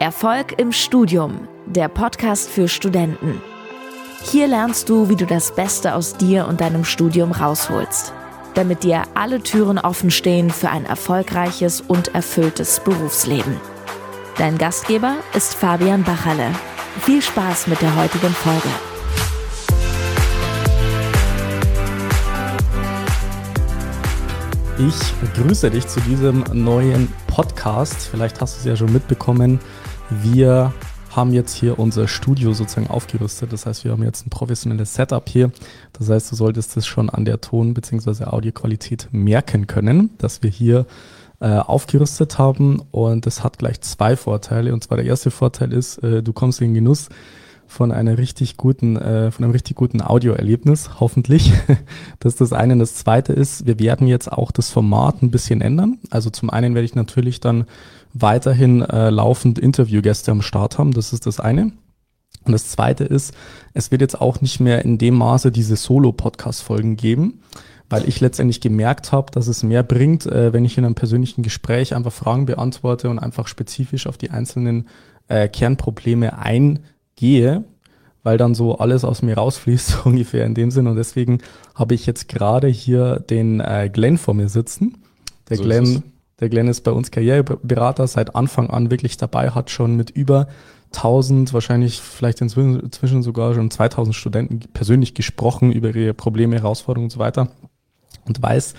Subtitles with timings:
[0.00, 3.42] Erfolg im Studium, der Podcast für Studenten.
[4.22, 8.12] Hier lernst du, wie du das Beste aus dir und deinem Studium rausholst,
[8.54, 13.56] damit dir alle Türen offen stehen für ein erfolgreiches und erfülltes Berufsleben.
[14.36, 16.52] Dein Gastgeber ist Fabian Bachalle.
[17.00, 18.68] Viel Spaß mit der heutigen Folge.
[24.78, 28.08] Ich begrüße dich zu diesem neuen Podcast.
[28.08, 29.58] Vielleicht hast du es ja schon mitbekommen.
[30.10, 30.72] Wir
[31.10, 33.52] haben jetzt hier unser Studio sozusagen aufgerüstet.
[33.52, 35.50] Das heißt, wir haben jetzt ein professionelles Setup hier.
[35.92, 38.24] Das heißt, du solltest es schon an der Ton- bzw.
[38.24, 40.86] Audioqualität merken können, dass wir hier
[41.40, 42.82] äh, aufgerüstet haben.
[42.90, 44.72] Und das hat gleich zwei Vorteile.
[44.72, 47.08] Und zwar der erste Vorteil ist, äh, du kommst in den Genuss
[47.68, 51.52] von einer richtig guten, äh, von einem richtig guten Audioerlebnis, hoffentlich.
[52.20, 52.72] Das ist das eine.
[52.72, 55.98] Und das zweite ist, wir werden jetzt auch das Format ein bisschen ändern.
[56.10, 57.66] Also zum einen werde ich natürlich dann
[58.12, 60.92] weiterhin äh, laufend Interviewgäste am Start haben.
[60.92, 61.72] Das ist das eine.
[62.44, 63.34] Und das zweite ist,
[63.74, 67.42] es wird jetzt auch nicht mehr in dem Maße diese Solo-Podcast-Folgen geben,
[67.90, 71.42] weil ich letztendlich gemerkt habe, dass es mehr bringt, äh, wenn ich in einem persönlichen
[71.42, 74.88] Gespräch einfach Fragen beantworte und einfach spezifisch auf die einzelnen
[75.28, 76.38] äh, Kernprobleme
[77.18, 77.64] eingehe,
[78.22, 80.86] weil dann so alles aus mir rausfließt, so ungefähr in dem Sinn.
[80.86, 81.38] Und deswegen
[81.74, 84.98] habe ich jetzt gerade hier den äh, Glenn vor mir sitzen.
[85.48, 86.02] Der So Glenn,
[86.40, 90.48] der Glenn ist bei uns Karriereberater, seit Anfang an wirklich dabei, hat schon mit über
[90.94, 97.06] 1000, wahrscheinlich vielleicht inzwischen inzwischen sogar schon 2000 Studenten persönlich gesprochen über ihre Probleme, Herausforderungen
[97.06, 97.48] und so weiter
[98.24, 98.74] und weiß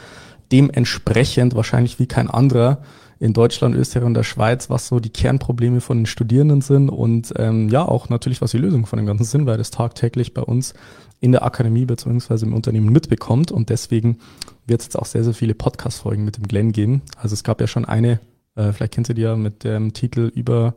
[0.51, 2.81] dementsprechend wahrscheinlich wie kein anderer
[3.19, 7.33] in Deutschland, Österreich und der Schweiz, was so die Kernprobleme von den Studierenden sind und
[7.35, 10.41] ähm, ja auch natürlich, was die Lösungen von dem Ganzen sind, weil das tagtäglich bei
[10.41, 10.73] uns
[11.19, 14.19] in der Akademie beziehungsweise im Unternehmen mitbekommt und deswegen
[14.65, 17.01] wird es jetzt auch sehr, sehr viele Podcast-Folgen mit dem Glenn geben.
[17.17, 18.21] Also es gab ja schon eine,
[18.55, 20.75] äh, vielleicht kennst du die ja mit dem Titel über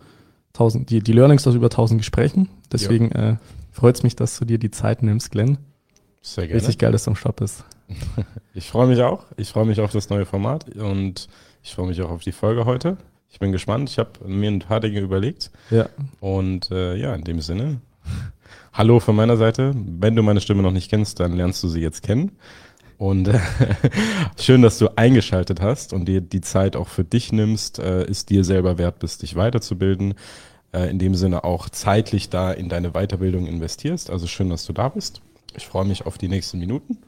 [0.55, 2.49] 1000, die, die Learnings aus über 1000 Gesprächen.
[2.73, 3.37] Deswegen äh,
[3.71, 5.59] freut es mich, dass du dir die Zeit nimmst, Glenn.
[6.23, 6.61] Sehr gerne.
[6.61, 7.65] Richtig geil, dass du am Start bist.
[8.55, 9.25] Ich freue mich auch.
[9.39, 11.27] Ich freue mich auf das neue Format und
[11.63, 12.97] ich freue mich auch auf die Folge heute.
[13.31, 13.89] Ich bin gespannt.
[13.91, 15.51] Ich habe mir ein paar Dinge überlegt.
[15.71, 15.89] Ja,
[16.21, 17.81] Und äh, ja, in dem Sinne,
[18.73, 19.73] hallo von meiner Seite.
[19.75, 22.33] Wenn du meine Stimme noch nicht kennst, dann lernst du sie jetzt kennen.
[22.99, 23.41] Und äh,
[24.39, 28.29] schön, dass du eingeschaltet hast und dir die Zeit auch für dich nimmst, äh, ist
[28.31, 30.15] dir selber wert bist, dich weiterzubilden.
[30.73, 34.11] Äh, in dem Sinne auch zeitlich da in deine Weiterbildung investierst.
[34.11, 35.23] Also schön, dass du da bist.
[35.57, 36.99] Ich freue mich auf die nächsten Minuten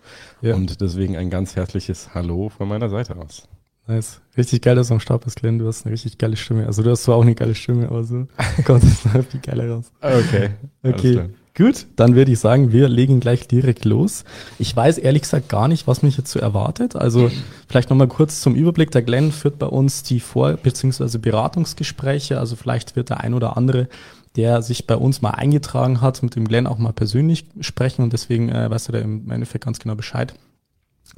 [0.43, 0.55] Ja.
[0.55, 3.47] und deswegen ein ganz herzliches Hallo von meiner Seite aus.
[3.87, 4.21] Nice.
[4.37, 5.59] Richtig geil, dass du am Start bist, Glenn.
[5.59, 6.67] Du hast eine richtig geile Stimme.
[6.67, 8.27] Also du hast zwar auch eine geile Stimme, aber so
[8.65, 9.93] kommt es noch viel geiler raus.
[10.00, 10.50] Okay.
[10.83, 11.87] Okay, gut.
[11.97, 14.25] Dann würde ich sagen, wir legen gleich direkt los.
[14.59, 16.97] Ich weiß ehrlich gesagt gar nicht, was mich jetzt so erwartet.
[16.97, 17.31] Also
[17.69, 18.91] vielleicht nochmal kurz zum Überblick.
[18.91, 21.19] Der Glenn führt bei uns die Vor- bzw.
[21.19, 22.39] Beratungsgespräche.
[22.39, 23.89] Also vielleicht wird der ein oder andere,
[24.37, 28.03] der sich bei uns mal eingetragen hat, mit dem Glenn auch mal persönlich sprechen.
[28.03, 30.34] Und deswegen äh, weißt du da im Endeffekt ganz genau Bescheid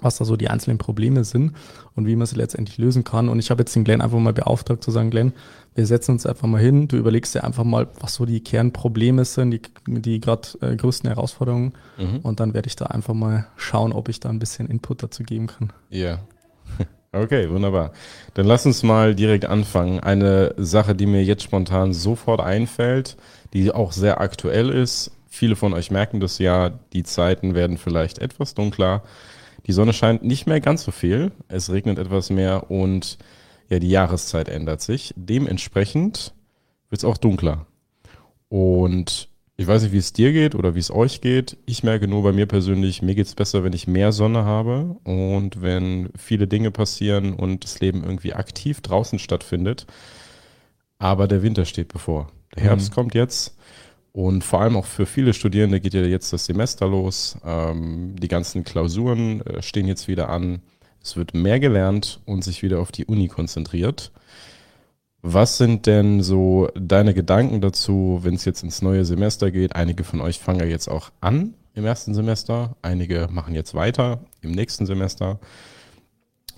[0.01, 1.53] was da so die einzelnen Probleme sind
[1.95, 3.29] und wie man sie letztendlich lösen kann.
[3.29, 5.33] Und ich habe jetzt den Glenn einfach mal beauftragt zu sagen, Glenn,
[5.75, 9.25] wir setzen uns einfach mal hin, du überlegst dir einfach mal, was so die Kernprobleme
[9.25, 12.19] sind, die, die gerade äh, größten Herausforderungen Mhm.
[12.23, 15.23] und dann werde ich da einfach mal schauen, ob ich da ein bisschen Input dazu
[15.23, 15.73] geben kann.
[15.91, 16.19] Ja.
[17.13, 17.93] Okay, wunderbar.
[18.35, 20.01] Dann lass uns mal direkt anfangen.
[20.01, 23.17] Eine Sache, die mir jetzt spontan sofort einfällt,
[23.55, 25.13] die auch sehr aktuell ist.
[25.27, 29.03] Viele von euch merken das ja, die Zeiten werden vielleicht etwas dunkler.
[29.66, 31.32] Die Sonne scheint nicht mehr ganz so viel.
[31.49, 33.19] Es regnet etwas mehr und
[33.69, 35.12] ja, die Jahreszeit ändert sich.
[35.16, 36.34] Dementsprechend
[36.88, 37.66] wird es auch dunkler.
[38.49, 41.56] Und ich weiß nicht, wie es dir geht oder wie es euch geht.
[41.66, 44.97] Ich merke nur bei mir persönlich, mir geht es besser, wenn ich mehr Sonne habe
[45.03, 49.87] und wenn viele Dinge passieren und das Leben irgendwie aktiv draußen stattfindet.
[50.99, 52.31] Aber der Winter steht bevor.
[52.55, 52.94] Der Herbst Mhm.
[52.94, 53.56] kommt jetzt
[54.16, 57.37] und vor allem auch für viele Studierende geht ja jetzt das Semester los.
[57.44, 60.62] Ähm, die ganzen Klausuren äh, stehen jetzt wieder an.
[61.03, 64.12] Es wird mehr gelernt und sich wieder auf die Uni konzentriert.
[65.21, 69.76] Was sind denn so deine Gedanken dazu, wenn es jetzt ins neue Semester geht?
[69.76, 74.20] Einige von euch fangen ja jetzt auch an im ersten Semester, einige machen jetzt weiter
[74.41, 75.41] im nächsten Semester.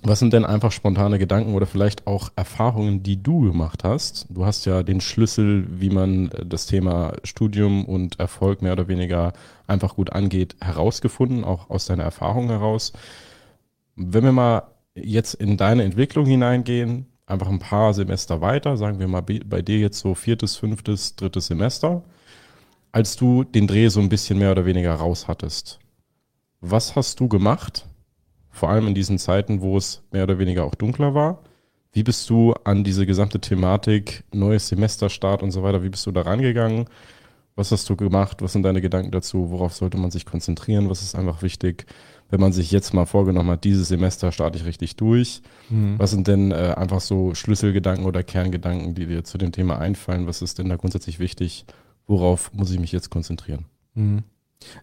[0.01, 4.27] Was sind denn einfach spontane Gedanken oder vielleicht auch Erfahrungen, die du gemacht hast?
[4.29, 9.33] Du hast ja den Schlüssel, wie man das Thema Studium und Erfolg mehr oder weniger
[9.67, 12.93] einfach gut angeht, herausgefunden, auch aus deiner Erfahrung heraus.
[13.97, 14.63] Wenn wir mal
[14.95, 19.79] jetzt in deine Entwicklung hineingehen, einfach ein paar Semester weiter, sagen wir mal bei dir
[19.79, 22.03] jetzt so viertes, fünftes, drittes Semester,
[22.93, 25.79] als du den Dreh so ein bisschen mehr oder weniger raus hattest.
[26.61, 27.88] Was hast du gemacht?
[28.59, 31.39] Vor allem in diesen Zeiten, wo es mehr oder weniger auch dunkler war.
[31.93, 36.11] Wie bist du an diese gesamte Thematik, neues Semesterstart und so weiter, wie bist du
[36.11, 36.83] da rangegangen?
[37.55, 38.41] Was hast du gemacht?
[38.41, 39.49] Was sind deine Gedanken dazu?
[39.49, 40.89] Worauf sollte man sich konzentrieren?
[40.89, 41.85] Was ist einfach wichtig,
[42.29, 45.41] wenn man sich jetzt mal vorgenommen hat, dieses Semester starte ich richtig durch?
[45.69, 45.97] Mhm.
[45.97, 50.27] Was sind denn äh, einfach so Schlüsselgedanken oder Kerngedanken, die dir zu dem Thema einfallen?
[50.27, 51.63] Was ist denn da grundsätzlich wichtig?
[52.07, 53.67] Worauf muss ich mich jetzt konzentrieren?
[53.93, 54.23] Mhm.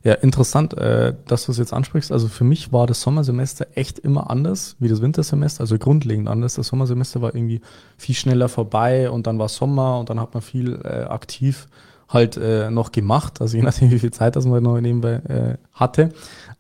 [0.03, 2.11] Ja, interessant, äh, dass du es jetzt ansprichst.
[2.11, 6.55] Also für mich war das Sommersemester echt immer anders wie das Wintersemester, also grundlegend anders.
[6.55, 7.61] Das Sommersemester war irgendwie
[7.99, 11.69] viel schneller vorbei und dann war Sommer und dann hat man viel äh, aktiv
[12.09, 15.57] halt äh, noch gemacht, also je nachdem, wie viel Zeit das man noch nebenbei äh,
[15.73, 16.11] hatte.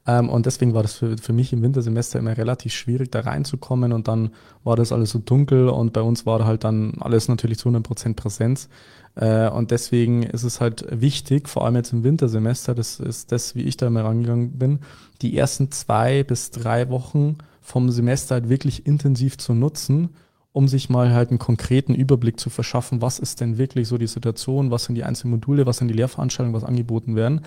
[0.06, 3.92] Ähm, und deswegen war das für, für mich im Wintersemester immer relativ schwierig, da reinzukommen
[3.92, 4.30] und dann
[4.64, 8.14] war das alles so dunkel und bei uns war halt dann alles natürlich zu 100%
[8.14, 8.68] Präsenz.
[9.16, 13.54] Äh, und deswegen ist es halt wichtig, vor allem jetzt im Wintersemester, das ist das,
[13.54, 14.80] wie ich da immer rangegangen bin,
[15.22, 20.10] die ersten zwei bis drei Wochen vom Semester halt wirklich intensiv zu nutzen,
[20.56, 24.06] um sich mal halt einen konkreten Überblick zu verschaffen, was ist denn wirklich so die
[24.06, 27.42] Situation, was sind die einzelnen Module, was sind die Lehrveranstaltungen, was angeboten werden,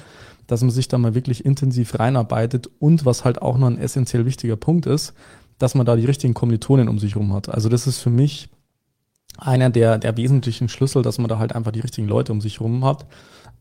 [0.46, 4.28] dass man sich da mal wirklich intensiv reinarbeitet und was halt auch noch ein essentiell
[4.28, 5.14] wichtiger Punkt ist,
[5.58, 7.50] dass man da die richtigen Kommilitonen um sich herum hat.
[7.50, 8.50] Also das ist für mich
[9.40, 12.60] einer der, der wesentlichen Schlüssel, dass man da halt einfach die richtigen Leute um sich
[12.60, 13.08] herum hat.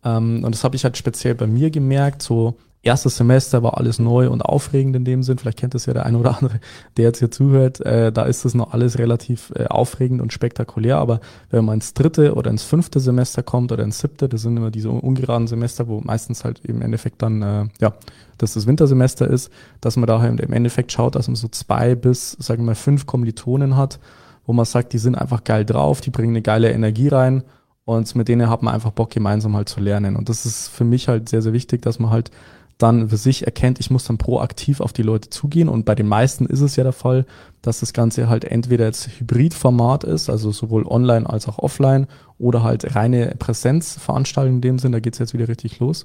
[0.05, 3.99] Ähm, und das habe ich halt speziell bei mir gemerkt, so erstes Semester war alles
[3.99, 5.39] neu und aufregend in dem Sinn.
[5.39, 6.61] Vielleicht kennt das ja der eine oder andere,
[6.97, 7.81] der jetzt hier zuhört.
[7.81, 10.97] Äh, da ist das noch alles relativ äh, aufregend und spektakulär.
[10.99, 14.57] Aber wenn man ins dritte oder ins fünfte Semester kommt oder ins siebte, das sind
[14.57, 17.95] immer diese ungeraden Semester, wo meistens halt im Endeffekt dann, äh, ja,
[18.39, 19.51] dass das Wintersemester ist,
[19.81, 22.75] dass man da halt im Endeffekt schaut, dass man so zwei bis, sagen wir mal,
[22.77, 23.99] fünf Kommilitonen hat,
[24.47, 27.43] wo man sagt, die sind einfach geil drauf, die bringen eine geile Energie rein
[27.89, 30.15] und mit denen hat man einfach Bock, gemeinsam halt zu lernen.
[30.15, 32.31] Und das ist für mich halt sehr, sehr wichtig, dass man halt
[32.77, 35.71] dann für sich erkennt, ich muss dann proaktiv auf die Leute zugehen.
[35.71, 37.25] Und bei den meisten ist es ja der Fall,
[37.63, 42.63] dass das Ganze halt entweder jetzt Hybridformat ist, also sowohl online als auch offline, oder
[42.63, 46.05] halt reine Präsenzveranstaltung in dem Sinn, da geht's jetzt wieder richtig los.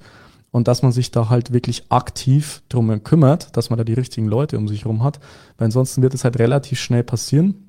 [0.51, 4.27] Und dass man sich da halt wirklich aktiv drum kümmert, dass man da die richtigen
[4.27, 5.19] Leute um sich herum hat.
[5.57, 7.67] Weil ansonsten wird es halt relativ schnell passieren,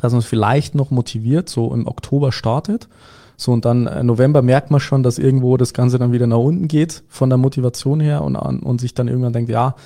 [0.00, 2.88] dass man vielleicht noch motiviert, so im Oktober startet
[3.40, 6.36] so, und dann äh, November merkt man schon, dass irgendwo das Ganze dann wieder nach
[6.36, 9.76] unten geht von der Motivation her und, und sich dann irgendwann denkt, ja,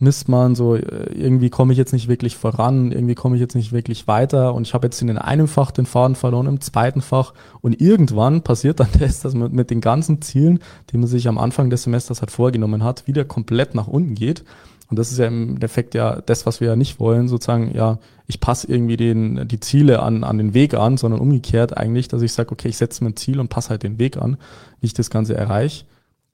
[0.00, 3.54] Mist, man, so äh, irgendwie komme ich jetzt nicht wirklich voran, irgendwie komme ich jetzt
[3.54, 7.00] nicht wirklich weiter und ich habe jetzt in einem Fach den Faden verloren, im zweiten
[7.00, 7.34] Fach.
[7.60, 10.58] Und irgendwann passiert dann das, dass man mit den ganzen Zielen,
[10.90, 14.44] die man sich am Anfang des Semesters halt vorgenommen hat, wieder komplett nach unten geht.
[14.90, 17.98] Und das ist ja im Endeffekt ja das, was wir ja nicht wollen, sozusagen, ja,
[18.28, 22.20] ich passe irgendwie den, die Ziele an, an den Weg an, sondern umgekehrt eigentlich, dass
[22.20, 24.36] ich sage, okay, ich setze mir ein Ziel und passe halt den Weg an,
[24.80, 25.86] wie ich das Ganze erreiche.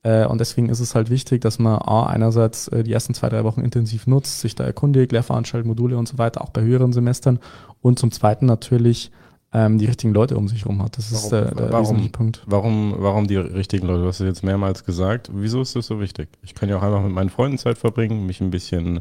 [0.03, 3.29] Äh, und deswegen ist es halt wichtig, dass man A, einerseits äh, die ersten zwei,
[3.29, 6.93] drei Wochen intensiv nutzt, sich da erkundigt, Lehrveranstaltungen, Module und so weiter, auch bei höheren
[6.93, 7.39] Semestern.
[7.81, 9.13] Und zum Zweiten natürlich
[9.53, 10.99] ähm, die richtigen Leute um sich herum hat.
[10.99, 12.43] Das ist warum, der, der warum, wesentliche Punkt.
[12.47, 14.03] Warum, warum die richtigen Leute?
[14.03, 15.31] Du hast es jetzt mehrmals gesagt.
[15.33, 16.29] Wieso ist das so wichtig?
[16.43, 19.01] Ich kann ja auch einfach mit meinen Freunden Zeit verbringen, mich ein bisschen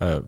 [0.00, 0.20] äh,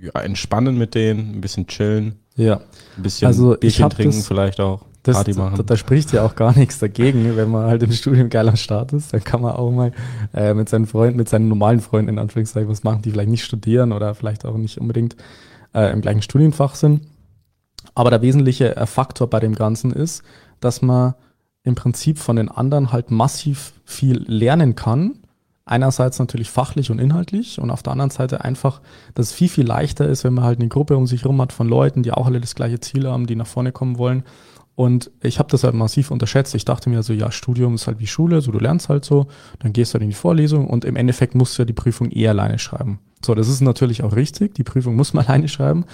[0.00, 2.16] ja, entspannen mit denen, ein bisschen chillen.
[2.36, 2.60] Ja.
[2.96, 4.84] Ein bisschen also Bierchen trinken das, vielleicht auch.
[5.02, 5.56] Das, Party machen.
[5.56, 8.56] Da, da, spricht ja auch gar nichts dagegen, wenn man halt im Studium geil am
[8.56, 9.92] Start ist, dann kann man auch mal
[10.34, 13.44] äh, mit seinen Freunden, mit seinen normalen Freunden in Anführungszeichen was machen, die vielleicht nicht
[13.44, 15.16] studieren oder vielleicht auch nicht unbedingt
[15.72, 17.02] äh, im gleichen Studienfach sind.
[17.94, 20.22] Aber der wesentliche äh, Faktor bei dem Ganzen ist,
[20.60, 21.14] dass man
[21.62, 25.20] im Prinzip von den anderen halt massiv viel lernen kann.
[25.68, 28.80] Einerseits natürlich fachlich und inhaltlich und auf der anderen Seite einfach,
[29.14, 31.52] dass es viel, viel leichter ist, wenn man halt eine Gruppe um sich herum hat
[31.52, 34.24] von Leuten, die auch alle das gleiche Ziel haben, die nach vorne kommen wollen.
[34.76, 36.54] Und ich habe das halt massiv unterschätzt.
[36.54, 39.26] Ich dachte mir so, ja, Studium ist halt wie Schule, so du lernst halt so,
[39.58, 42.10] dann gehst du halt in die Vorlesung und im Endeffekt musst du ja die Prüfung
[42.12, 42.98] eh alleine schreiben.
[43.24, 45.84] So, das ist natürlich auch richtig, die Prüfung muss man alleine schreiben,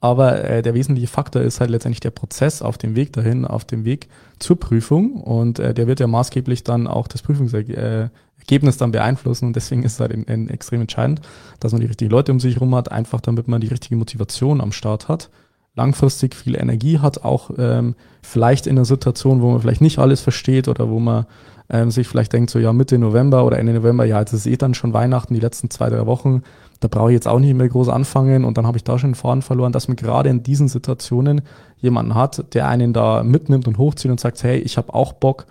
[0.00, 3.64] aber äh, der wesentliche Faktor ist halt letztendlich der Prozess auf dem Weg dahin, auf
[3.64, 4.08] dem Weg
[4.40, 5.12] zur Prüfung.
[5.22, 9.46] Und äh, der wird ja maßgeblich dann auch das Prüfungsergebnis dann beeinflussen.
[9.46, 11.20] Und deswegen ist es halt in, in extrem entscheidend,
[11.60, 14.60] dass man die richtigen Leute um sich herum hat, einfach damit man die richtige Motivation
[14.60, 15.30] am Start hat
[15.74, 20.20] langfristig viel Energie hat, auch ähm, vielleicht in einer Situation, wo man vielleicht nicht alles
[20.20, 21.26] versteht oder wo man
[21.70, 24.56] ähm, sich vielleicht denkt, so ja, Mitte November oder Ende November, ja, jetzt ist eh
[24.56, 26.42] dann schon Weihnachten, die letzten zwei, drei Wochen,
[26.82, 29.10] da brauche ich jetzt auch nicht mehr groß anfangen und dann habe ich da schon
[29.10, 31.42] den Faden verloren, dass man gerade in diesen Situationen
[31.78, 35.46] jemanden hat, der einen da mitnimmt und hochzieht und sagt, hey, ich habe auch Bock,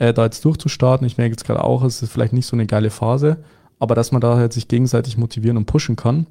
[0.00, 1.06] äh, da jetzt durchzustarten.
[1.06, 3.38] Ich merke jetzt gerade auch, es ist vielleicht nicht so eine geile Phase,
[3.78, 6.26] aber dass man da halt sich gegenseitig motivieren und pushen kann.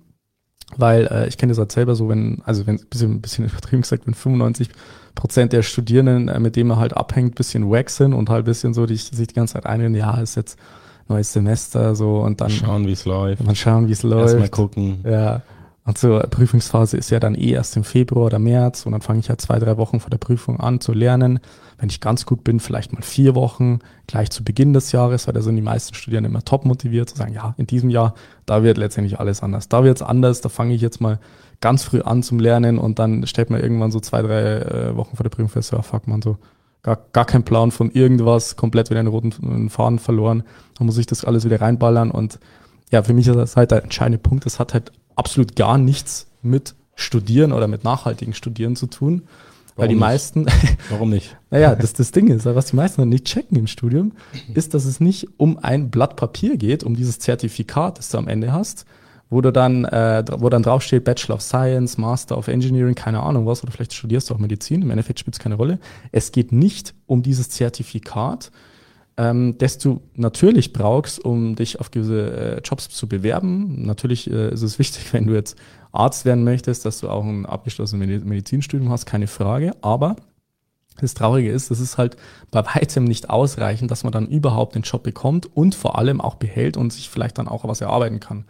[0.75, 3.83] Weil äh, ich kenne das halt selber so, wenn, also wenn bisschen, ein bisschen übertrieben
[3.83, 4.69] gesagt, wenn 95
[5.15, 8.73] Prozent der Studierenden, äh, mit denen man halt abhängt, bisschen wack sind und halt bisschen
[8.73, 10.59] so die, sich die ganze Zeit ein, ja, ist jetzt
[11.11, 13.43] neues Semester so und dann schauen, wie es läuft.
[13.43, 14.33] Mal schauen, wie es läuft.
[14.33, 14.99] Erstmal gucken.
[15.05, 15.41] Ja.
[15.83, 19.27] Also Prüfungsphase ist ja dann eh erst im Februar oder März und dann fange ich
[19.27, 21.39] ja zwei, drei Wochen vor der Prüfung an zu lernen.
[21.79, 25.33] Wenn ich ganz gut bin, vielleicht mal vier Wochen gleich zu Beginn des Jahres, weil
[25.33, 28.13] da sind die meisten Studierenden immer top motiviert zu sagen, ja, in diesem Jahr,
[28.45, 29.69] da wird letztendlich alles anders.
[29.69, 31.19] Da wird es anders, da fange ich jetzt mal
[31.61, 35.15] ganz früh an zum Lernen und dann stellt man irgendwann so zwei, drei äh, Wochen
[35.15, 36.37] vor der Prüfung fest, ja, fuck man, so
[36.83, 40.43] gar, gar kein Plan von irgendwas, komplett wieder einen roten Faden verloren.
[40.77, 42.39] Da muss ich das alles wieder reinballern und
[42.91, 44.45] ja, für mich ist das halt der entscheidende Punkt.
[44.45, 49.23] Das hat halt absolut gar nichts mit Studieren oder mit nachhaltigen Studieren zu tun.
[49.75, 50.01] Warum weil die nicht?
[50.01, 50.45] meisten.
[50.89, 51.37] Warum nicht?
[51.49, 54.11] naja, das, das Ding ist, was die meisten nicht checken im Studium,
[54.53, 58.27] ist, dass es nicht um ein Blatt Papier geht, um dieses Zertifikat, das du am
[58.27, 58.85] Ende hast,
[59.31, 63.47] wo du dann, äh, wo dann draufsteht Bachelor of Science, Master of Engineering, keine Ahnung
[63.47, 65.79] was, oder vielleicht studierst du auch Medizin, im Endeffekt spielt es keine Rolle.
[66.11, 68.51] Es geht nicht um dieses Zertifikat,
[69.15, 73.85] ähm, das du natürlich brauchst, um dich auf gewisse äh, Jobs zu bewerben.
[73.85, 75.57] Natürlich äh, ist es wichtig, wenn du jetzt
[75.93, 79.71] Arzt werden möchtest, dass du auch ein abgeschlossenes Medizinstudium hast, keine Frage.
[79.81, 80.17] Aber
[80.99, 82.17] das Traurige ist, das ist halt
[82.51, 86.35] bei weitem nicht ausreichend, dass man dann überhaupt den Job bekommt und vor allem auch
[86.35, 88.43] behält und sich vielleicht dann auch was erarbeiten kann.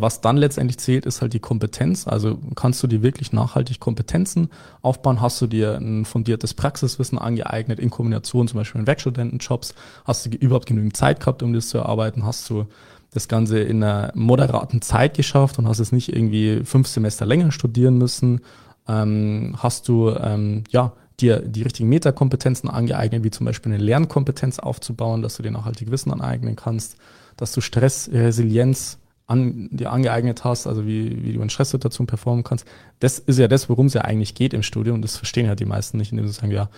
[0.00, 2.08] Was dann letztendlich zählt, ist halt die Kompetenz.
[2.08, 4.48] Also kannst du dir wirklich nachhaltig Kompetenzen
[4.80, 5.20] aufbauen?
[5.20, 9.74] Hast du dir ein fundiertes Praxiswissen angeeignet in Kombination zum Beispiel mit Werkstudentenjobs?
[10.06, 12.24] Hast du überhaupt genügend Zeit gehabt, um das zu erarbeiten?
[12.24, 12.66] Hast du
[13.10, 17.52] das Ganze in einer moderaten Zeit geschafft und hast es nicht irgendwie fünf Semester länger
[17.52, 18.40] studieren müssen?
[18.88, 24.58] Ähm, hast du ähm, ja dir die richtigen Metakompetenzen angeeignet, wie zum Beispiel eine Lernkompetenz
[24.58, 26.96] aufzubauen, dass du dir nachhaltig Wissen aneignen kannst,
[27.36, 28.98] dass du Stress, Resilienz
[29.32, 32.66] an, dir angeeignet hast, also wie, wie du in Stresssituationen performen kannst.
[33.00, 34.96] Das ist ja das, worum es ja eigentlich geht im Studium.
[34.96, 36.68] Und das verstehen halt die meisten nicht, indem sie sagen, ja,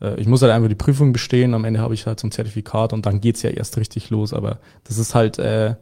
[0.00, 2.32] äh, ich muss halt einfach die Prüfung bestehen, am Ende habe ich halt so ein
[2.32, 4.34] Zertifikat und dann geht's ja erst richtig los.
[4.34, 5.76] Aber das ist halt äh,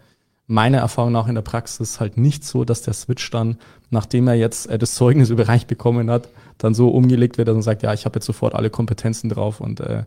[0.47, 3.59] meiner Erfahrung nach in der Praxis halt nicht so, dass der Switch dann,
[3.91, 7.63] nachdem er jetzt äh, das Zeugnis überreicht bekommen hat, dann so umgelegt wird, dass er
[7.63, 10.05] sagt, ja, ich habe jetzt sofort alle Kompetenzen drauf und äh,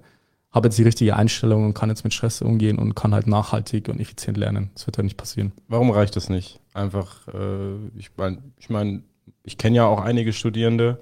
[0.54, 3.90] habe jetzt die richtige Einstellung und kann jetzt mit Stress umgehen und kann halt nachhaltig
[3.90, 4.70] und effizient lernen.
[4.76, 5.52] Das wird ja nicht passieren.
[5.68, 6.60] Warum reicht das nicht?
[6.74, 9.04] Einfach, äh, ich meine, ich, mein,
[9.44, 11.00] ich kenne ja auch einige Studierende,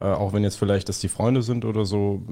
[0.00, 2.22] äh, auch wenn jetzt vielleicht das die Freunde sind oder so,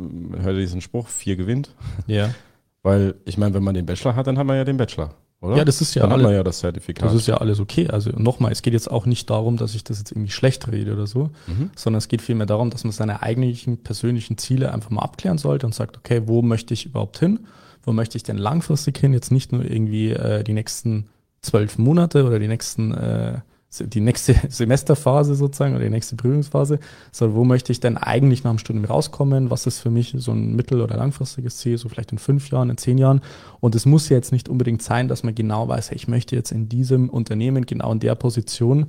[0.40, 1.74] hört diesen Spruch, vier gewinnt.
[2.06, 2.34] Ja.
[2.82, 5.56] Weil ich meine, wenn man den Bachelor hat, dann hat man ja den Bachelor oder?
[5.56, 7.06] Ja, das ist ja Dann alle, haben wir ja das Zertifikat.
[7.06, 7.88] Das ist ja alles okay.
[7.88, 10.92] Also nochmal, es geht jetzt auch nicht darum, dass ich das jetzt irgendwie schlecht rede
[10.92, 11.70] oder so, mhm.
[11.74, 15.64] sondern es geht vielmehr darum, dass man seine eigentlichen persönlichen Ziele einfach mal abklären sollte
[15.64, 17.40] und sagt, okay, wo möchte ich überhaupt hin?
[17.82, 19.14] Wo möchte ich denn langfristig hin?
[19.14, 21.08] Jetzt nicht nur irgendwie äh, die nächsten
[21.40, 23.38] zwölf Monate oder die nächsten äh,
[23.78, 26.80] die nächste Semesterphase sozusagen oder die nächste Prüfungsphase,
[27.12, 29.50] sondern wo möchte ich denn eigentlich nach dem Studium rauskommen?
[29.50, 32.70] Was ist für mich so ein mittel- oder langfristiges Ziel, so vielleicht in fünf Jahren,
[32.70, 33.20] in zehn Jahren?
[33.60, 36.50] Und es muss jetzt nicht unbedingt sein, dass man genau weiß, hey, ich möchte jetzt
[36.50, 38.86] in diesem Unternehmen genau in der Position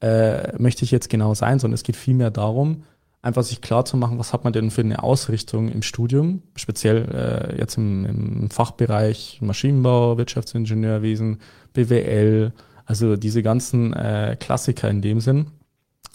[0.00, 2.82] äh, möchte ich jetzt genau sein, sondern es geht vielmehr darum,
[3.22, 7.08] einfach sich klar zu machen, was hat man denn für eine Ausrichtung im Studium, speziell
[7.54, 11.38] äh, jetzt im, im Fachbereich Maschinenbau, Wirtschaftsingenieurwesen,
[11.72, 12.52] BWL,
[12.86, 15.46] also diese ganzen äh, Klassiker in dem Sinn,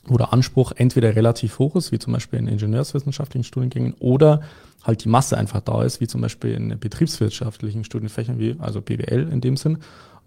[0.05, 4.41] wo der Anspruch entweder relativ hoch ist, wie zum Beispiel in ingenieurswissenschaftlichen Studiengängen, oder
[4.83, 9.29] halt die Masse einfach da ist, wie zum Beispiel in betriebswirtschaftlichen Studienfächern, wie also BWL
[9.31, 9.77] in dem Sinn,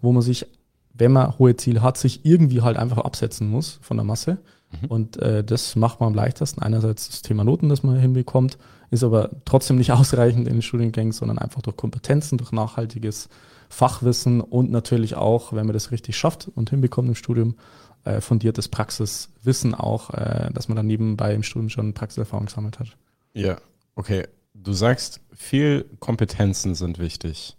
[0.01, 0.45] wo man sich,
[0.93, 4.37] wenn man hohe Ziele hat, sich irgendwie halt einfach absetzen muss von der Masse.
[4.81, 4.87] Mhm.
[4.87, 6.61] Und äh, das macht man am leichtesten.
[6.61, 8.57] Einerseits das Thema Noten, das man hinbekommt,
[8.91, 13.29] ist aber trotzdem nicht ausreichend in den Studiengängen, sondern einfach durch Kompetenzen, durch nachhaltiges
[13.69, 17.55] Fachwissen und natürlich auch, wenn man das richtig schafft und hinbekommt im Studium,
[18.03, 22.95] äh, fundiertes Praxiswissen auch, äh, dass man dann nebenbei im Studium schon Praxiserfahrung gesammelt hat.
[23.33, 23.57] Ja,
[23.95, 24.27] okay.
[24.53, 27.57] Du sagst, viel Kompetenzen sind wichtig.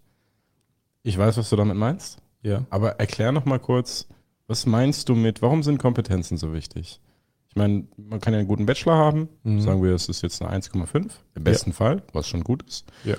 [1.02, 2.18] Ich weiß, was du damit meinst.
[2.42, 2.64] Ja.
[2.70, 4.06] Aber erklär noch mal kurz,
[4.46, 7.00] was meinst du mit, warum sind Kompetenzen so wichtig?
[7.48, 9.60] Ich meine, man kann ja einen guten Bachelor haben, mhm.
[9.60, 11.76] sagen wir, es ist jetzt eine 1,5, im besten ja.
[11.76, 12.86] Fall, was schon gut ist.
[13.04, 13.16] Ja.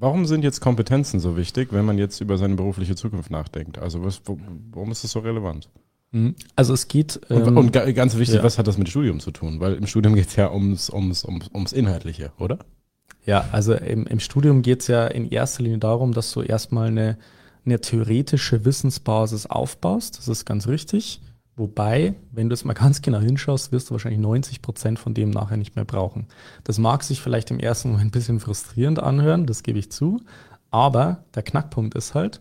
[0.00, 3.78] Warum sind jetzt Kompetenzen so wichtig, wenn man jetzt über seine berufliche Zukunft nachdenkt?
[3.78, 5.68] Also was, warum ist das so relevant?
[6.12, 6.34] Mhm.
[6.56, 7.20] Also es geht.
[7.30, 8.42] Ähm, und, und, ganz wichtig, ja.
[8.42, 9.60] was hat das mit Studium zu tun?
[9.60, 12.58] Weil im Studium geht es ja ums, ums, ums, ums Inhaltliche, oder?
[13.26, 16.88] Ja, also im, im Studium geht es ja in erster Linie darum, dass du erstmal
[16.88, 17.18] eine,
[17.66, 20.18] eine theoretische Wissensbasis aufbaust.
[20.18, 21.20] Das ist ganz richtig.
[21.58, 25.30] Wobei, wenn du es mal ganz genau hinschaust, wirst du wahrscheinlich 90 Prozent von dem
[25.30, 26.26] nachher nicht mehr brauchen.
[26.64, 30.20] Das mag sich vielleicht im ersten Moment ein bisschen frustrierend anhören, das gebe ich zu.
[30.70, 32.40] Aber der Knackpunkt ist halt,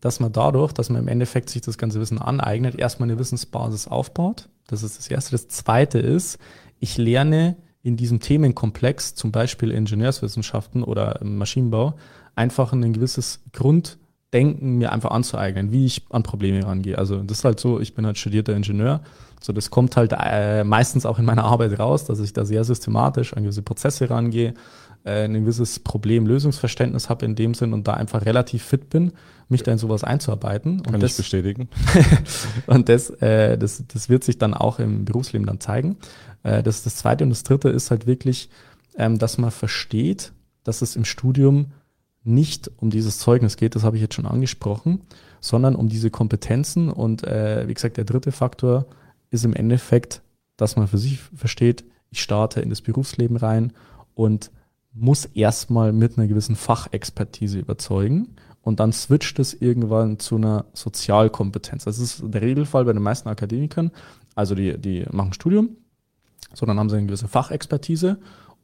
[0.00, 3.88] dass man dadurch, dass man im Endeffekt sich das ganze Wissen aneignet, erstmal eine Wissensbasis
[3.88, 4.48] aufbaut.
[4.66, 5.32] Das ist das Erste.
[5.32, 6.38] Das Zweite ist,
[6.78, 11.94] ich lerne in diesem Themenkomplex, zum Beispiel Ingenieurswissenschaften oder Maschinenbau,
[12.34, 13.98] einfach ein gewisses Grund
[14.32, 16.98] Denken mir einfach anzueignen, wie ich an Probleme rangehe.
[16.98, 19.00] Also das ist halt so, ich bin halt studierter Ingenieur
[19.40, 22.64] So, das kommt halt äh, meistens auch in meiner Arbeit raus, dass ich da sehr
[22.64, 24.52] systematisch an gewisse Prozesse rangehe,
[25.04, 29.12] äh, ein gewisses Problem-Lösungsverständnis habe in dem Sinn und da einfach relativ fit bin,
[29.48, 30.82] mich da in sowas einzuarbeiten.
[30.82, 31.68] Kann und das, ich bestätigen.
[32.66, 35.96] und das, äh, das, das wird sich dann auch im Berufsleben dann zeigen.
[36.42, 38.50] Äh, das, das zweite und das dritte ist halt wirklich,
[38.98, 40.32] ähm, dass man versteht,
[40.64, 41.72] dass es im Studium
[42.24, 45.02] nicht um dieses Zeugnis geht, das habe ich jetzt schon angesprochen,
[45.40, 46.90] sondern um diese Kompetenzen.
[46.90, 48.86] Und äh, wie gesagt, der dritte Faktor
[49.30, 50.22] ist im Endeffekt,
[50.56, 53.72] dass man für sich versteht, ich starte in das Berufsleben rein
[54.14, 54.50] und
[54.92, 61.84] muss erstmal mit einer gewissen Fachexpertise überzeugen und dann switcht es irgendwann zu einer Sozialkompetenz.
[61.84, 63.92] Das ist der Regelfall bei den meisten Akademikern.
[64.34, 65.76] Also die, die machen Studium,
[66.54, 68.18] so dann haben sie eine gewisse Fachexpertise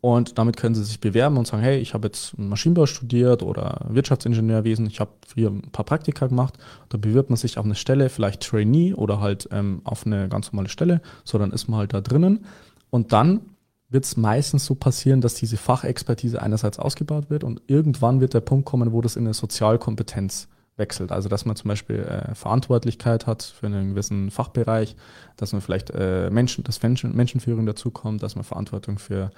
[0.05, 3.87] und damit können sie sich bewerben und sagen, hey, ich habe jetzt Maschinenbau studiert oder
[3.89, 6.59] Wirtschaftsingenieurwesen, ich habe hier ein paar Praktika gemacht.
[6.91, 10.53] Da bewirbt man sich auf eine Stelle, vielleicht Trainee oder halt ähm, auf eine ganz
[10.53, 11.01] normale Stelle.
[11.25, 12.45] So, dann ist man halt da drinnen.
[12.91, 13.41] Und dann
[13.89, 18.43] wird es meistens so passieren, dass diese Fachexpertise einerseits ausgebaut wird und irgendwann wird der
[18.43, 21.13] Punkt kommen, wo das in eine Sozialkompetenz wechselt.
[21.13, 24.97] Also dass man zum Beispiel äh, Verantwortlichkeit hat für einen gewissen Fachbereich,
[25.37, 29.31] dass man vielleicht äh, Menschen, dass Menschen, Menschenführung dazukommt, dass man Verantwortung für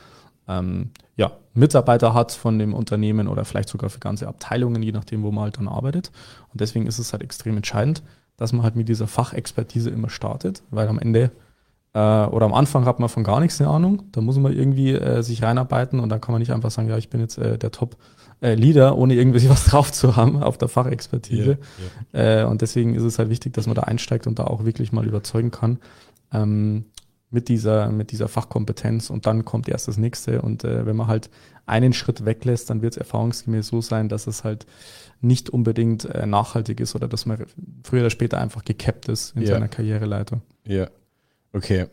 [0.48, 5.22] ähm, ja, Mitarbeiter hat von dem Unternehmen oder vielleicht sogar für ganze Abteilungen, je nachdem,
[5.22, 6.12] wo man halt dann arbeitet.
[6.52, 8.02] Und deswegen ist es halt extrem entscheidend,
[8.36, 11.30] dass man halt mit dieser Fachexpertise immer startet, weil am Ende
[11.94, 14.02] äh, oder am Anfang hat man von gar nichts eine Ahnung.
[14.12, 16.98] Da muss man irgendwie äh, sich reinarbeiten und dann kann man nicht einfach sagen, ja,
[16.98, 17.96] ich bin jetzt äh, der Top
[18.42, 21.58] äh, Leader, ohne irgendwie was drauf zu haben auf der Fachexpertise.
[22.12, 22.42] Yeah, yeah.
[22.42, 24.92] Äh, und deswegen ist es halt wichtig, dass man da einsteigt und da auch wirklich
[24.92, 25.78] mal überzeugen kann.
[26.32, 26.84] Ähm,
[27.36, 30.40] mit dieser, mit dieser Fachkompetenz und dann kommt erst das nächste.
[30.40, 31.28] Und äh, wenn man halt
[31.66, 34.64] einen Schritt weglässt, dann wird es erfahrungsgemäß so sein, dass es halt
[35.20, 37.44] nicht unbedingt äh, nachhaltig ist oder dass man
[37.84, 39.48] früher oder später einfach gekappt ist in ja.
[39.48, 40.40] seiner Karriereleiter.
[40.66, 40.88] Ja,
[41.52, 41.88] okay.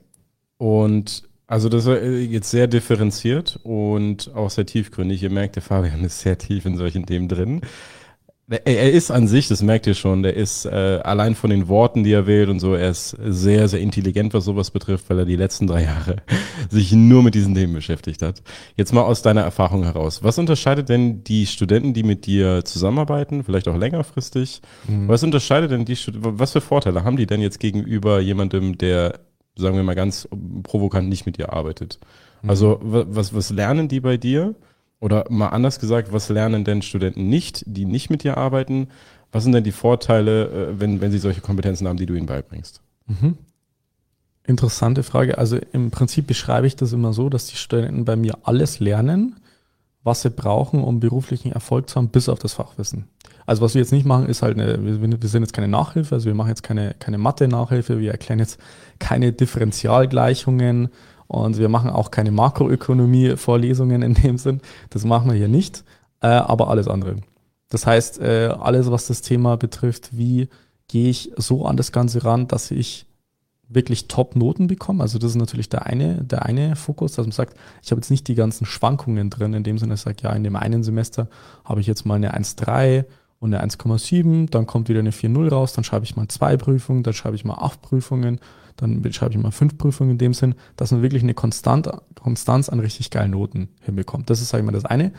[0.57, 5.21] Und also das war äh, jetzt sehr differenziert und auch sehr tiefgründig.
[5.23, 7.59] Ihr merkt, der Fabian ist sehr tief in solchen Themen drin.
[8.49, 12.03] Er ist an sich, das merkt ihr schon, der ist äh, allein von den Worten,
[12.03, 15.25] die er wählt und so, er ist sehr, sehr intelligent, was sowas betrifft, weil er
[15.25, 16.17] die letzten drei Jahre
[16.69, 18.43] sich nur mit diesen Themen beschäftigt hat.
[18.75, 20.23] Jetzt mal aus deiner Erfahrung heraus.
[20.23, 24.61] Was unterscheidet denn die Studenten, die mit dir zusammenarbeiten, vielleicht auch längerfristig?
[24.89, 25.07] Mhm.
[25.07, 29.21] Was unterscheidet denn die Studenten, was für Vorteile haben die denn jetzt gegenüber jemandem, der,
[29.55, 30.27] sagen wir mal ganz
[30.63, 31.97] provokant, nicht mit dir arbeitet?
[32.41, 32.49] Mhm.
[32.49, 34.53] Also was, was lernen die bei dir?
[35.03, 38.87] Oder mal anders gesagt, was lernen denn Studenten nicht, die nicht mit dir arbeiten?
[39.33, 42.25] Was sind denn die Vorteile, äh, wenn, wenn sie solche Kompetenzen haben, die du ihnen
[42.25, 42.79] beibringst?
[43.07, 43.37] Mhm.
[44.47, 45.37] Interessante Frage.
[45.37, 49.35] Also im Prinzip beschreibe ich das immer so, dass die Studenten bei mir alles lernen,
[50.03, 53.09] was sie brauchen, um beruflichen Erfolg zu haben, bis auf das Fachwissen.
[53.45, 56.27] Also was wir jetzt nicht machen, ist halt, eine, wir sind jetzt keine Nachhilfe, also
[56.27, 58.57] wir machen jetzt keine, keine Mathe-Nachhilfe, wir erklären jetzt
[58.99, 60.87] keine Differentialgleichungen,
[61.33, 64.61] und wir machen auch keine Makroökonomie-Vorlesungen in dem Sinn.
[64.91, 65.83] Das machen wir hier nicht,
[66.21, 67.17] äh, aber alles andere.
[67.69, 70.47] Das heißt, äh, alles, was das Thema betrifft, wie
[70.87, 73.07] gehe ich so an das Ganze ran, dass ich
[73.67, 75.01] wirklich Top-Noten bekomme.
[75.01, 78.11] Also das ist natürlich der eine, der eine Fokus, dass man sagt, ich habe jetzt
[78.11, 81.27] nicht die ganzen Schwankungen drin, in dem Sinne, ich sage, ja, in dem einen Semester
[81.65, 83.05] habe ich jetzt mal eine 1,3
[83.43, 87.03] und eine 1,7, dann kommt wieder eine 4,0 raus, dann schreibe ich mal zwei Prüfungen,
[87.03, 88.39] dann schreibe ich mal acht Prüfungen
[88.77, 92.69] dann schreibe ich mal fünf Prüfungen in dem Sinn, dass man wirklich eine Konstant, Konstanz
[92.69, 94.29] an richtig geilen Noten hinbekommt.
[94.29, 95.11] Das ist, sage ich mal, das eine.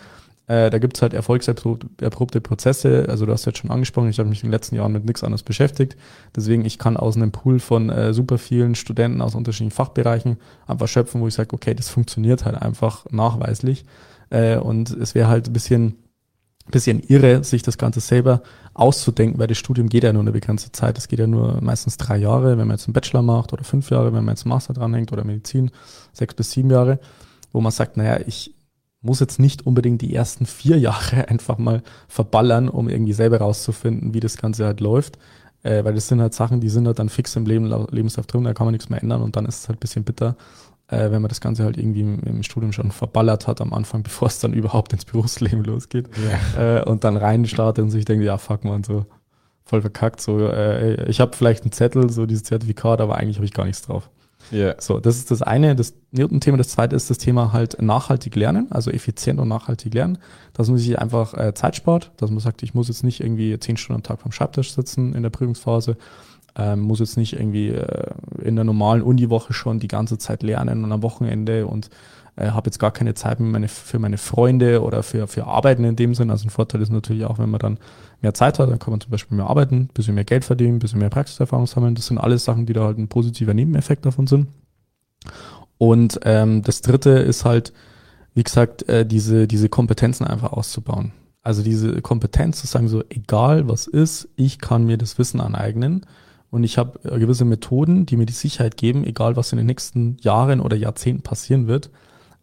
[0.46, 3.06] Äh, da gibt es halt erfolgserprobte Prozesse.
[3.08, 5.24] Also du hast jetzt schon angesprochen, ich habe mich in den letzten Jahren mit nichts
[5.24, 5.96] anderes beschäftigt.
[6.36, 10.88] Deswegen, ich kann aus einem Pool von äh, super vielen Studenten aus unterschiedlichen Fachbereichen einfach
[10.88, 13.86] schöpfen, wo ich sage, okay, das funktioniert halt einfach nachweislich.
[14.30, 15.96] Äh, und es wäre halt ein bisschen
[16.70, 20.72] bisschen irre, sich das Ganze selber auszudenken, weil das Studium geht ja nur eine begrenzte
[20.72, 20.98] Zeit.
[20.98, 23.90] Es geht ja nur meistens drei Jahre, wenn man jetzt einen Bachelor macht oder fünf
[23.90, 25.70] Jahre, wenn man jetzt einen Master dranhängt oder Medizin,
[26.12, 26.98] sechs bis sieben Jahre,
[27.52, 28.54] wo man sagt, naja, ich
[29.02, 34.14] muss jetzt nicht unbedingt die ersten vier Jahre einfach mal verballern, um irgendwie selber rauszufinden,
[34.14, 35.18] wie das Ganze halt läuft.
[35.62, 38.44] Äh, weil das sind halt Sachen, die sind halt dann fix im Leben, Lebenslauf drin,
[38.44, 40.36] da kann man nichts mehr ändern und dann ist es halt bisschen bitter,
[40.88, 44.02] äh, wenn man das Ganze halt irgendwie im, im, Studium schon verballert hat am Anfang,
[44.04, 46.08] bevor es dann überhaupt ins Berufsleben losgeht.
[46.56, 46.80] Yeah.
[46.80, 49.06] Äh, und dann reinstartet und sich denkt, ja, fuck man, so
[49.64, 50.20] voll verkackt.
[50.20, 53.64] So, äh, ich habe vielleicht einen Zettel, so dieses Zertifikat, aber eigentlich habe ich gar
[53.64, 54.10] nichts drauf.
[54.50, 54.58] Ja.
[54.58, 54.76] Yeah.
[54.78, 56.58] So, das ist das eine, das Newton-Thema.
[56.58, 60.18] Das zweite ist das Thema halt nachhaltig lernen, also effizient und nachhaltig lernen.
[60.52, 63.58] Dass man sich einfach äh, Zeit spart, dass man sagt, ich muss jetzt nicht irgendwie
[63.58, 65.96] zehn Stunden am Tag vom Schreibtisch sitzen in der Prüfungsphase,
[66.56, 68.10] Ähm, muss jetzt nicht irgendwie äh,
[68.42, 71.90] in der normalen Uniwoche schon die ganze Zeit lernen und am Wochenende und
[72.36, 75.84] äh, habe jetzt gar keine Zeit mehr meine, für meine Freunde oder für, für Arbeiten
[75.84, 76.30] in dem Sinn.
[76.30, 77.78] Also ein Vorteil ist natürlich auch, wenn man dann
[78.22, 80.98] mehr Zeit hat, dann kann man zum Beispiel mehr arbeiten, bisschen mehr Geld verdienen, bisschen
[80.98, 81.94] mehr Praxiserfahrung sammeln.
[81.94, 84.48] Das sind alles Sachen, die da halt ein positiver Nebeneffekt davon sind.
[85.78, 87.72] Und ähm, das dritte ist halt,
[88.34, 91.12] wie gesagt, äh, diese, diese Kompetenzen einfach auszubauen.
[91.42, 96.06] Also diese Kompetenz zu sagen, so egal was ist, ich kann mir das Wissen aneignen
[96.54, 99.66] und ich habe äh, gewisse Methoden, die mir die Sicherheit geben, egal was in den
[99.66, 101.90] nächsten Jahren oder Jahrzehnten passieren wird.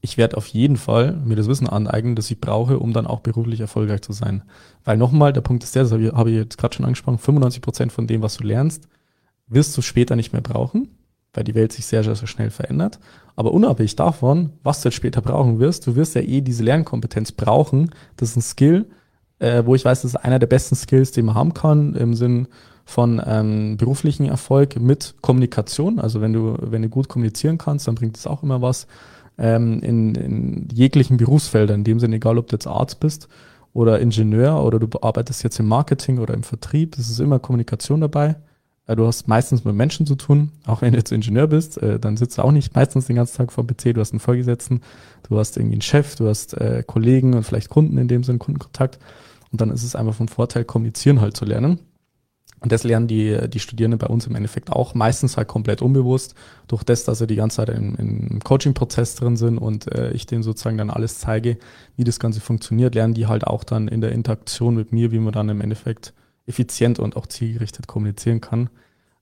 [0.02, 3.21] Ich werde auf jeden Fall mir das Wissen aneignen, das ich brauche, um dann auch
[3.21, 4.43] beruflich erfolgreich zu sein.
[4.84, 7.19] Weil nochmal, der Punkt ist der, das habe ich, hab ich jetzt gerade schon angesprochen,
[7.19, 8.89] 95 Prozent von dem, was du lernst,
[9.47, 10.89] wirst du später nicht mehr brauchen
[11.34, 13.00] weil die Welt sich sehr, sehr, sehr schnell verändert.
[13.36, 17.32] Aber unabhängig davon, was du jetzt später brauchen wirst, du wirst ja eh diese Lernkompetenz
[17.32, 17.91] brauchen.
[18.17, 18.88] Das ist ein Skill,
[19.39, 22.13] äh, wo ich weiß, das ist einer der besten Skills, den man haben kann im
[22.13, 22.47] Sinn
[22.92, 26.00] von ähm, beruflichen Erfolg mit Kommunikation.
[26.00, 28.86] Also wenn du, wenn du gut kommunizieren kannst, dann bringt das auch immer was
[29.38, 31.80] ähm, in, in jeglichen Berufsfeldern.
[31.80, 33.30] In dem Sinne, egal ob du jetzt Arzt bist
[33.74, 38.02] oder Ingenieur oder du arbeitest jetzt im Marketing oder im Vertrieb, das ist immer Kommunikation
[38.02, 38.36] dabei.
[38.88, 41.98] Äh, du hast meistens mit Menschen zu tun, auch wenn du jetzt Ingenieur bist, äh,
[41.98, 44.20] dann sitzt du auch nicht meistens den ganzen Tag vor dem PC, du hast einen
[44.20, 44.82] Vorgesetzten,
[45.30, 48.40] du hast irgendwie einen Chef, du hast äh, Kollegen und vielleicht Kunden in dem Sinne,
[48.40, 49.00] Kundenkontakt.
[49.50, 51.80] Und dann ist es einfach von Vorteil, kommunizieren halt zu lernen.
[52.62, 56.36] Und das lernen die, die Studierenden bei uns im Endeffekt auch, meistens halt komplett unbewusst,
[56.67, 60.28] durch das, dass sie die ganze Zeit im, im Coaching-Prozess drin sind und äh, ich
[60.28, 61.58] denen sozusagen dann alles zeige,
[61.97, 65.17] wie das Ganze funktioniert, lernen die halt auch dann in der Interaktion mit mir, wie
[65.17, 66.13] man dann im Endeffekt
[66.45, 68.69] effizient und auch zielgerichtet kommunizieren kann.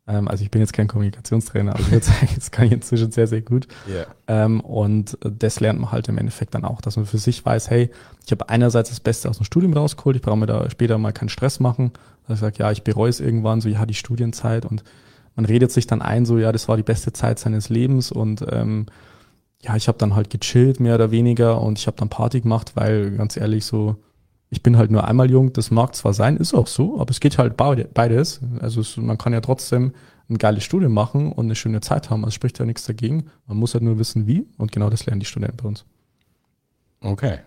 [0.10, 3.12] Ähm, also ich bin jetzt kein Kommunikationstrainer, aber ich würde sagen, das kann ich inzwischen
[3.12, 3.68] sehr, sehr gut.
[3.88, 4.08] Yeah.
[4.28, 7.70] Ähm, und das lernt man halt im Endeffekt dann auch, dass man für sich weiß,
[7.70, 7.92] hey,
[8.26, 11.14] ich habe einerseits das Beste aus dem Studium rausgeholt, ich brauche mir da später mal
[11.14, 11.92] keinen Stress machen.
[12.28, 14.84] Dass ich sage, ja, ich bereue es irgendwann, so ja, die Studienzeit und
[15.36, 18.46] man redet sich dann ein, so ja, das war die beste Zeit seines Lebens und
[18.52, 18.88] ähm,
[19.62, 22.74] ja, ich habe dann halt gechillt, mehr oder weniger, und ich habe dann Party gemacht,
[22.76, 23.98] weil ganz ehrlich, so
[24.50, 27.20] ich bin halt nur einmal jung, das mag zwar sein, ist auch so, aber es
[27.20, 28.42] geht halt beides.
[28.60, 29.94] Also es, man kann ja trotzdem
[30.30, 32.24] ein geiles Studium machen und eine schöne Zeit haben.
[32.24, 33.30] Also spricht ja nichts dagegen.
[33.48, 34.48] Man muss halt nur wissen, wie.
[34.58, 35.86] Und genau das lernen die Studenten bei uns.
[37.02, 37.40] Okay.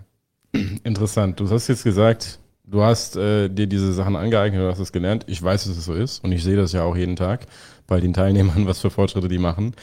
[0.85, 1.41] Interessant.
[1.41, 5.25] Du hast jetzt gesagt, du hast äh, dir diese Sachen angeeignet, du hast es gelernt.
[5.27, 6.23] Ich weiß, dass es so ist.
[6.25, 7.47] Und ich sehe das ja auch jeden Tag
[7.87, 9.75] bei den Teilnehmern, was für Fortschritte die machen.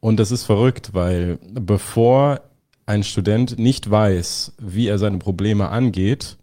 [0.00, 2.40] Und das ist verrückt, weil bevor
[2.86, 6.38] ein Student nicht weiß, wie er seine Probleme angeht,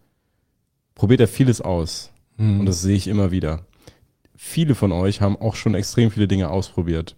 [0.98, 2.12] probiert er vieles aus.
[2.38, 2.60] Mhm.
[2.60, 3.66] Und das sehe ich immer wieder.
[4.36, 7.16] Viele von euch haben auch schon extrem viele Dinge ausprobiert.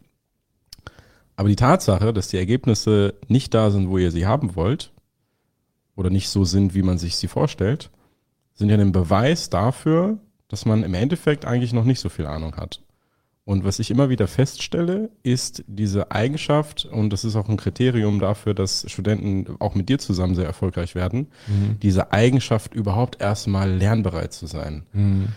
[1.35, 4.91] Aber die Tatsache, dass die Ergebnisse nicht da sind, wo ihr sie haben wollt,
[5.95, 7.89] oder nicht so sind, wie man sich sie vorstellt,
[8.53, 12.55] sind ja ein Beweis dafür, dass man im Endeffekt eigentlich noch nicht so viel Ahnung
[12.55, 12.81] hat.
[13.49, 18.19] Und was ich immer wieder feststelle, ist diese Eigenschaft, und das ist auch ein Kriterium
[18.19, 21.79] dafür, dass Studenten auch mit dir zusammen sehr erfolgreich werden, mhm.
[21.81, 24.83] diese Eigenschaft überhaupt erstmal lernbereit zu sein.
[24.93, 25.29] Mhm.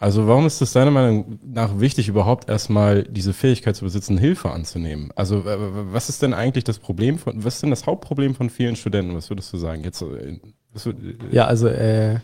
[0.00, 4.50] Also warum ist es deiner Meinung nach wichtig, überhaupt erstmal diese Fähigkeit zu besitzen, Hilfe
[4.50, 5.12] anzunehmen?
[5.14, 8.74] Also was ist denn eigentlich das Problem von, was ist denn das Hauptproblem von vielen
[8.74, 9.14] Studenten?
[9.14, 9.84] Was würdest du sagen?
[9.84, 10.40] Jetzt, äh,
[10.82, 10.92] du,
[11.30, 12.18] ja, also äh,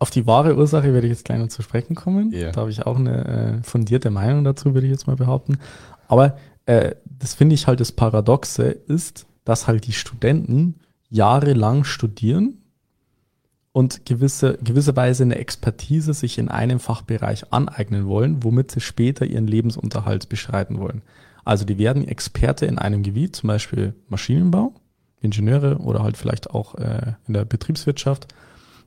[0.00, 2.32] auf die wahre Ursache werde ich jetzt gleich noch zu sprechen kommen.
[2.32, 2.52] Yeah.
[2.52, 5.58] Da habe ich auch eine äh, fundierte Meinung dazu, würde ich jetzt mal behaupten.
[6.08, 12.62] Aber äh, das finde ich halt das Paradoxe ist, dass halt die Studenten jahrelang studieren
[13.72, 19.26] und gewisse, gewisse Weise eine Expertise sich in einem Fachbereich aneignen wollen, womit sie später
[19.26, 21.02] ihren Lebensunterhalt beschreiten wollen.
[21.44, 24.74] Also die werden Experte in einem Gebiet, zum Beispiel Maschinenbau,
[25.20, 28.28] Ingenieure oder halt vielleicht auch äh, in der Betriebswirtschaft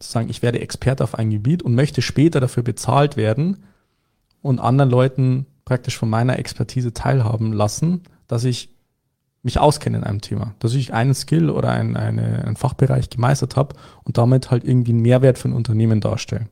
[0.10, 3.64] zu ich werde Experte auf ein Gebiet und möchte später dafür bezahlt werden
[4.42, 8.70] und anderen Leuten praktisch von meiner Expertise teilhaben lassen, dass ich
[9.44, 13.56] mich auskenne in einem Thema, dass ich einen Skill oder ein, eine, einen Fachbereich gemeistert
[13.56, 16.48] habe und damit halt irgendwie einen Mehrwert für ein Unternehmen darstelle.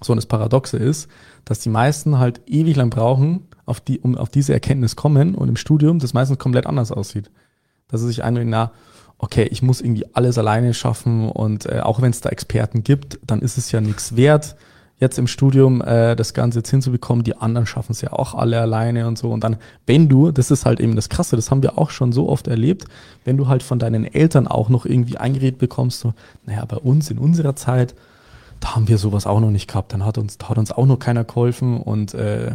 [0.00, 1.08] So, und das Paradoxe ist,
[1.44, 5.48] dass die meisten halt ewig lang brauchen, auf die, um auf diese Erkenntnis kommen und
[5.48, 7.30] im Studium das meistens komplett anders aussieht.
[7.88, 8.72] Dass sie sich einreden, na,
[9.20, 13.18] okay, ich muss irgendwie alles alleine schaffen und äh, auch wenn es da Experten gibt,
[13.26, 14.56] dann ist es ja nichts wert,
[14.98, 17.24] jetzt im Studium äh, das Ganze jetzt hinzubekommen.
[17.24, 19.30] Die anderen schaffen es ja auch alle alleine und so.
[19.30, 19.56] Und dann,
[19.86, 22.48] wenn du, das ist halt eben das Krasse, das haben wir auch schon so oft
[22.48, 22.84] erlebt,
[23.24, 26.14] wenn du halt von deinen Eltern auch noch irgendwie eingeredet bekommst, so,
[26.46, 27.94] naja, bei uns in unserer Zeit,
[28.60, 30.86] da haben wir sowas auch noch nicht gehabt, dann hat uns, da hat uns auch
[30.86, 32.52] noch keiner geholfen und äh,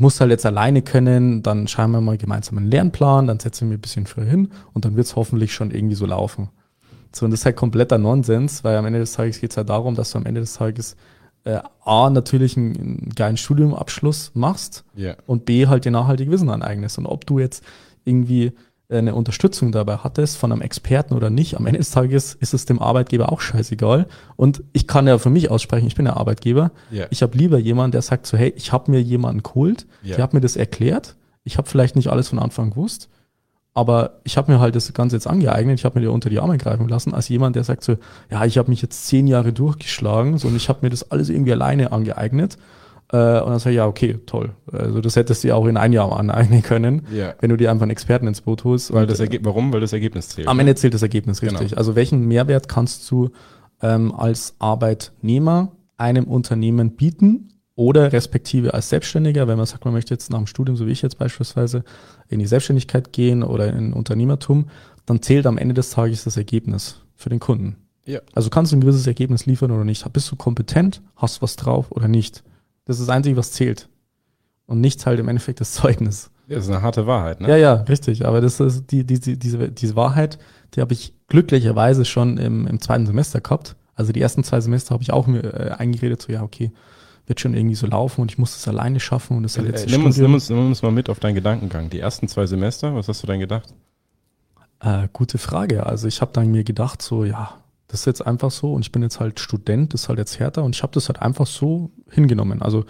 [0.00, 3.76] muss halt jetzt alleine können, dann schreiben wir mal gemeinsam einen Lernplan, dann setzen wir
[3.78, 6.48] ein bisschen früher hin und dann wird es hoffentlich schon irgendwie so laufen.
[7.12, 9.68] So, und das ist halt kompletter Nonsens, weil am Ende des Tages geht es halt
[9.68, 10.96] darum, dass du am Ende des Tages
[11.44, 15.14] äh, A, natürlich einen, einen geilen Studiumabschluss machst Ja.
[15.26, 16.98] und B, halt dir nachhaltig Wissen aneignest.
[16.98, 17.64] Und ob du jetzt
[18.04, 18.52] irgendwie
[18.90, 22.66] eine Unterstützung dabei hattest von einem Experten oder nicht, am Ende des Tages ist es
[22.66, 24.06] dem Arbeitgeber auch scheißegal.
[24.36, 26.72] Und ich kann ja für mich aussprechen, ich bin der Arbeitgeber.
[26.90, 27.06] Ja.
[27.10, 30.16] Ich habe lieber jemanden, der sagt so, hey, ich habe mir jemanden geholt, Ja.
[30.16, 31.16] der hat mir das erklärt.
[31.44, 33.08] Ich habe vielleicht nicht alles von Anfang gewusst,
[33.72, 36.40] aber ich habe mir halt das Ganze jetzt angeeignet, ich habe mir dir unter die
[36.40, 37.96] Arme greifen lassen, als jemand, der sagt so,
[38.30, 41.28] ja, ich habe mich jetzt zehn Jahre durchgeschlagen so, und ich habe mir das alles
[41.28, 42.58] irgendwie alleine angeeignet.
[43.12, 44.50] Äh, und dann sage ich, ja, okay, toll.
[44.70, 47.34] Also das hättest du ja auch in ein Jahr aneignen können, Ja.
[47.40, 48.92] wenn du dir einfach einen Experten ins Boot holst.
[48.92, 49.72] Weil das äh, Erge warum?
[49.72, 50.46] Weil das Ergebnis zählt.
[50.46, 51.58] am Ende zählt das Ergebnis, Genau.
[51.58, 51.76] richtig.
[51.76, 53.30] Also welchen Mehrwert kannst du
[53.82, 60.12] ähm, als Arbeitnehmer einem Unternehmen bieten oder respektive als Selbstständiger, wenn man sagt, man möchte
[60.14, 61.82] jetzt nach dem Studium, so wie ich jetzt beispielsweise,
[62.28, 64.66] in die Selbstständigkeit gehen oder in Unternehmertum,
[65.06, 67.76] dann zählt am Ende des Tages das Ergebnis für den Kunden.
[68.06, 68.20] Ja.
[68.34, 70.10] Also kannst du ein gewisses Ergebnis liefern oder nicht.
[70.12, 72.42] Bist du kompetent, hast du was drauf oder nicht.
[72.90, 73.88] Das ist das Einzige, was zählt.
[74.66, 76.32] Und nichts halt im Endeffekt das Zeugnis.
[76.48, 77.48] Das ist eine harte Wahrheit, ne?
[77.48, 78.26] Ja, ja, richtig.
[78.26, 80.40] Aber das ist die, die, die, diese, diese Wahrheit,
[80.74, 83.76] die habe ich glücklicherweise schon im, im zweiten Semester gehabt.
[83.94, 86.72] Also die ersten zwei Semester habe ich auch mir äh, eingeredet, so ja, okay,
[87.26, 89.88] wird schon irgendwie so laufen und ich muss das alleine schaffen und das Äh, letzte
[89.88, 91.90] nimm, uns, nimm, uns, nimm uns mal mit auf deinen Gedankengang.
[91.90, 93.72] Die ersten zwei Semester, was hast du denn gedacht?
[94.80, 95.86] Äh, gute Frage.
[95.86, 97.54] Also ich habe dann mir gedacht, so ja,
[97.90, 100.38] das ist jetzt einfach so und ich bin jetzt halt Student, das ist halt jetzt
[100.38, 102.62] härter und ich habe das halt einfach so hingenommen.
[102.62, 102.84] Also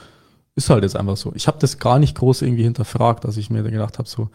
[0.56, 1.32] ist halt jetzt einfach so.
[1.34, 4.28] Ich habe das gar nicht groß irgendwie hinterfragt, dass ich mir dann gedacht habe, so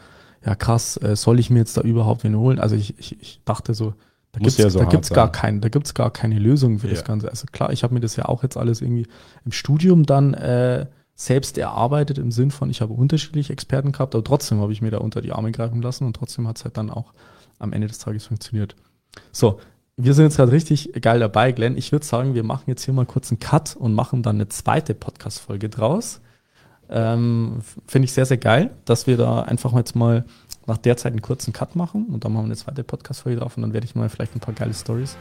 [0.43, 2.60] ja krass, äh, soll ich mir jetzt da überhaupt wen holen?
[2.60, 3.93] Also ich, ich, ich dachte so,
[4.32, 6.88] da Muss gibt's ja so da gibt's gar keinen, da gibt's gar keine Lösung für
[6.88, 6.93] Ja.
[6.93, 7.30] das Ganze.
[7.30, 9.08] Also klar, ich habe mir das ja auch jetzt alles irgendwie
[9.45, 14.23] im Studium dann äh, selbst erarbeitet im Sinn von, ich habe unterschiedliche Experten gehabt, aber
[14.23, 16.75] trotzdem habe ich mir da unter die Arme greifen lassen und trotzdem hat es halt
[16.78, 17.13] dann auch
[17.60, 18.75] am Ende des Tages funktioniert.
[19.32, 19.60] So,
[19.97, 21.77] wir sind jetzt gerade richtig geil dabei, Glenn.
[21.77, 24.49] Ich würde sagen, wir machen jetzt hier mal kurz einen Cut und machen dann eine
[24.49, 26.21] zweite Podcast-Folge draus.
[26.89, 30.25] Ähm, Finde ich sehr, sehr geil, dass wir da einfach jetzt mal
[30.67, 33.55] nach der Zeit einen kurzen Cut machen und dann machen wir eine zweite Podcast-Folge drauf
[33.55, 35.15] und dann werde ich mal vielleicht ein paar geile Stories